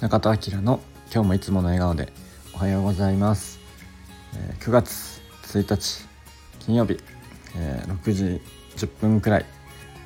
[0.00, 0.80] 中田明の
[1.12, 2.10] 今日もいつもの笑顔で
[2.54, 3.60] おはようございます、
[4.34, 6.08] えー、9月1日
[6.64, 6.98] 金曜日、
[7.54, 8.40] えー、6時
[8.76, 9.46] 10分くらい、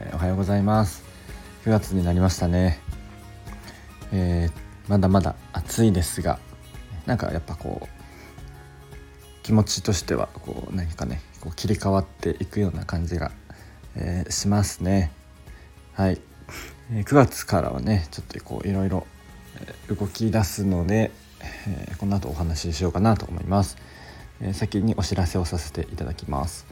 [0.00, 1.04] えー、おはようございます。
[1.64, 2.80] 9月になりましたね、
[4.12, 6.40] えー、まだまだ暑いですが
[7.06, 13.30] なんかやっぱこう気持ちとしてはこう何かねこう切り替わっていくような感じが、
[13.94, 15.12] えー、しますね。
[15.92, 16.20] はい、
[16.90, 19.06] えー、9月からはねちょっとこういろいろ
[19.88, 21.10] 動き出すので、
[21.66, 23.76] えー、この後お話ししようかなと思います、
[24.40, 26.66] えー、先にお知らせをさせていただきます。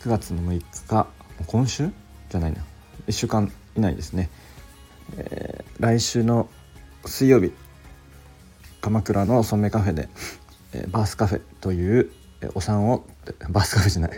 [0.00, 1.06] 9月の6日
[1.46, 1.90] 今週
[2.30, 2.64] じゃないな。
[3.06, 4.30] 1週間以内ですね、
[5.16, 6.48] えー、来週の
[7.06, 7.52] 水曜日
[8.80, 10.08] 鎌倉の染めカフェで、
[10.72, 12.10] えバースカフェという、
[12.40, 13.04] えお産を
[13.50, 14.10] バースカフェじゃない、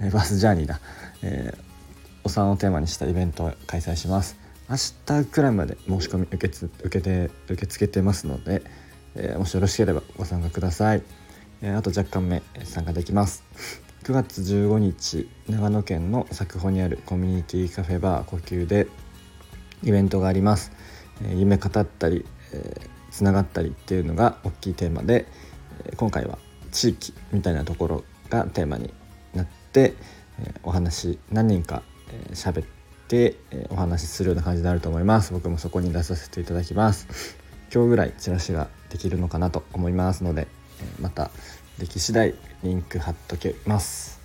[0.00, 0.80] えバースジャーニーだ、
[1.22, 1.54] え
[2.24, 4.45] お産をテーマにしたイベントを開催します。
[4.68, 8.62] 明日くらいまで申し込み受けつ受けて受け付けてますので、
[9.14, 11.02] えー、もしよろしければご参加ください、
[11.62, 13.44] えー、あと若干目参加できます。
[14.02, 18.86] 9月15日長野県の佐久穂にあるコミュニティカフェバー呼吸で
[19.82, 20.70] イベントがあります、
[21.24, 25.26] えー、夢語ったり、えー、つながったりっていうのが大きいテーマで、
[25.84, 26.38] え今回は
[26.70, 28.92] 地域みたいなところがテーマに
[29.34, 29.94] なって、
[30.40, 31.82] えお話何人か
[32.32, 32.75] 喋、えって、
[33.12, 33.36] え
[33.70, 35.32] お話しするような感じになると思います。
[35.32, 37.36] 僕もそこに出させていただきます。
[37.72, 40.48] 今日ぐらいチラシができるのかなと思いますので、
[40.80, 41.30] えまた
[41.78, 44.20] でき次第リンク貼っとけます。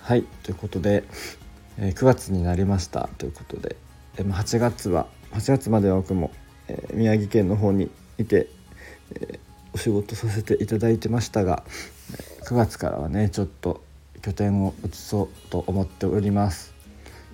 [0.00, 1.04] はいということで、
[1.78, 3.08] え9月になりました。
[3.18, 3.76] ということで、
[4.16, 6.30] え8月は8月までは僕も、
[6.68, 8.48] え宮城県の方にいて、
[9.14, 9.40] え
[9.72, 11.64] お仕事させていただいてましたが
[12.44, 13.82] 9月からはねちょっと
[14.20, 16.71] 拠点を移そうと思っております。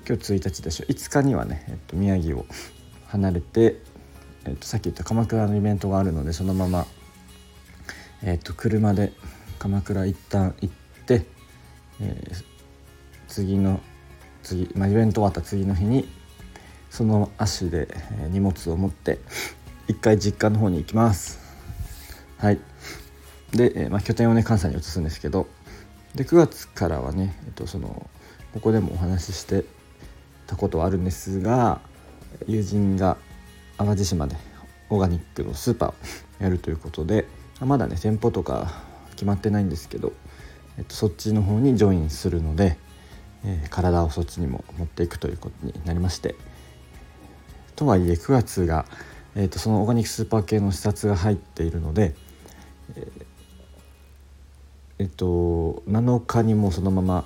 [0.09, 0.87] 今日1日でしょ。
[0.87, 2.47] 5日にはね、えっと、宮城を
[3.09, 3.77] 離れて、
[4.47, 6.87] えっと、さっき言った鎌倉のイベントがあるのでそのまま、
[8.23, 9.13] えっと、車で
[9.59, 10.75] 鎌倉一旦行っ
[11.05, 11.27] て、
[12.01, 12.45] えー、
[13.27, 13.81] 次の
[14.43, 16.09] 次、まあ、イベント終わった次の日に
[16.89, 17.89] その足で
[18.31, 19.19] 荷物を持って
[19.89, 21.39] 一回実家の方に行きます。
[22.39, 22.59] はい。
[23.53, 25.49] で、えー、まあ、拠点をね関西に移すんですけど
[26.15, 28.09] で9月からはね、えっと、その
[28.55, 29.65] ここでもお話しして
[30.49, 31.81] たことはあるんですが
[32.49, 33.17] 友人が
[33.77, 34.35] 淡路島で
[34.91, 35.95] オーガニックのスーパーを
[36.41, 37.27] やるということで
[37.61, 38.73] まだね店舗とか
[39.11, 40.13] 決まってないんですけど、
[40.79, 42.79] えっと、そっちの方にジョインするので、
[43.45, 46.35] えー、体をそっちにも持っていくということになりまして
[47.77, 48.87] とはいえ9月が、
[49.35, 52.15] えーと、そのオーガニックスーパー系の視察が入っているので
[52.97, 53.25] えー、
[55.01, 57.25] えっと7日にもそのまま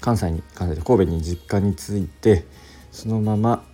[0.00, 2.44] 関西に関西で神戸に実家に着いて
[2.90, 3.64] そのまま、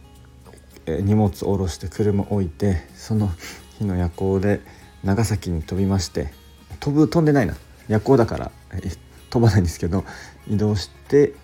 [0.86, 3.30] え荷物を下ろして車を置いてその
[3.78, 4.60] 日の夜行で
[5.02, 6.32] 長崎に飛びまして
[6.80, 7.54] 飛ぶ飛んでないな。
[7.88, 8.90] 夜行だから、え
[9.30, 10.04] 飛ばないんですけど
[10.46, 11.34] 移動して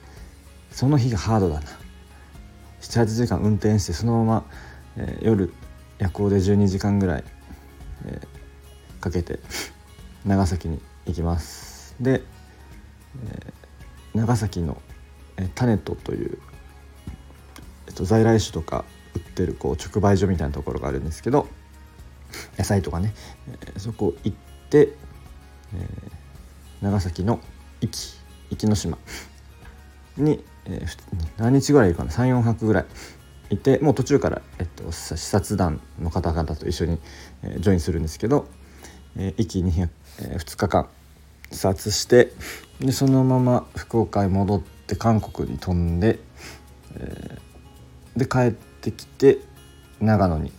[0.70, 1.62] その日がハードだな。
[2.81, 4.44] 78時間運転してそのまま、
[4.98, 5.52] えー、夜
[5.98, 7.25] 夜行で12時間ぐらい、
[8.06, 9.41] えー、かけて
[10.26, 11.94] 長崎に行きます。
[12.00, 12.22] で、
[13.26, 13.63] えー
[14.14, 14.80] 長崎の
[15.54, 16.38] 種とという、
[17.88, 21.48] えっと、在来種とか売ってるこう直売所みたいなところがあるんですけど
[22.58, 23.14] 野菜とかね、
[23.76, 24.36] え、そこ行っ
[24.70, 24.88] て、
[25.75, 25.88] え、
[26.80, 27.41] 長崎の
[27.80, 28.14] 壱岐
[28.50, 28.98] 壱岐島
[30.16, 30.84] に、え、
[31.36, 32.86] 何日ぐらいいるかな34泊ぐらい
[33.50, 36.98] いてもう途中から、えっと、視察団の方々と一緒に、
[37.42, 38.46] え、ジョインするんですけど、
[39.16, 39.88] えー、壱岐2 0、
[40.38, 40.88] 2日間
[41.52, 42.32] 視察して
[42.81, 46.19] でそのまま福岡へ戻って韓国に飛んで、
[46.97, 49.39] えー、で帰ってきて
[50.01, 50.53] 長野に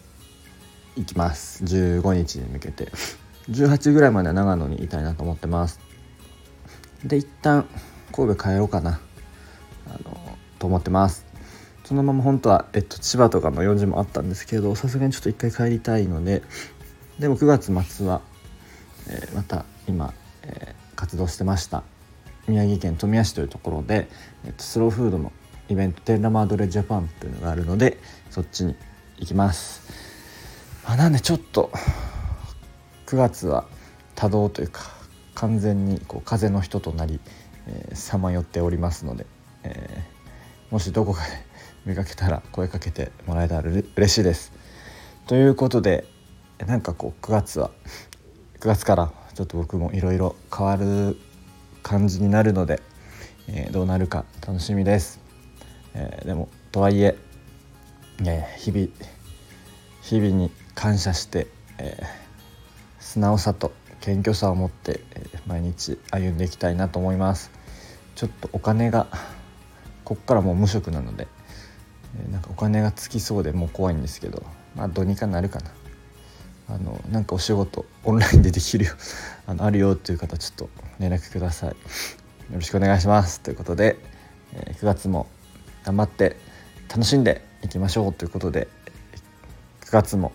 [0.96, 1.64] 行きます。
[1.64, 2.92] 15日に向けて。
[3.50, 5.80] 18ぐらいまでは長野にいたいなと思ってます。
[7.04, 7.68] で一旦
[8.12, 9.00] 神戸帰ろうかな。
[9.88, 10.18] あの
[10.58, 11.26] と思ってます。
[11.84, 16.42] そのまま本当は、えっと、千葉とかの用事もあったんですけどさすがにちょっと一回帰りたいので
[17.20, 18.22] でも9月末は、
[19.08, 20.12] えー、また今、
[20.42, 21.84] えー、活動してました。
[22.48, 24.08] 宮城県富谷市というところで、
[24.46, 25.32] えっと、スローフードの
[25.70, 27.98] イベントテンラマードレジャパンっていうのがあるので
[28.30, 28.76] そっちに
[29.18, 29.82] 行きます、
[30.86, 31.72] まあ、なんでちょっと
[33.08, 33.66] 9月は
[34.16, 34.84] 多動というか
[35.34, 37.20] 完全にこう風の人となり
[37.94, 39.26] さまよっておりますので、
[39.64, 41.30] えー、もしどこかで
[41.86, 44.52] 見かけたら声かけてもらえたら嬉しいです。
[45.28, 46.06] ということで
[46.66, 47.72] なんかこう9月は
[48.60, 51.18] 9月からちょっと僕もいろいろ変わる
[51.86, 52.82] 感じになるので、
[53.48, 55.20] えー、どうなるか楽しみです、
[55.94, 57.16] えー、でもとはいえ、
[58.22, 58.88] えー、日々
[60.02, 61.46] 日々に感謝して、
[61.78, 61.96] え、
[63.00, 63.72] 素直さと
[64.02, 67.52] 謙虚さを持って、え、毎日歩んでいきたいなと思います。
[68.16, 69.08] ちょっとお金が
[70.04, 71.28] こっからもう無職なので、
[72.28, 74.44] え、なんかお金がつきそうでもう怖いんですけど
[74.76, 75.72] まあどうにかなるかな。
[76.68, 78.94] あのなんかお仕事オンラインでできるよ
[79.46, 80.70] あのあるよっていう方ちょっと
[81.00, 81.70] 連絡ください。
[81.70, 81.76] よ
[82.54, 83.40] ろしくお願いします。
[83.42, 83.98] ということで、
[84.54, 85.28] え、9月も
[85.84, 86.38] 頑張って
[86.90, 88.68] 楽しんでいきましょうということで
[89.82, 90.32] 9月も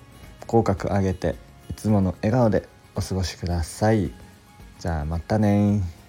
[0.47, 1.37] 口角上げて
[1.71, 4.13] いつもの笑顔でお過ごしください。
[4.79, 6.00] じゃあまたね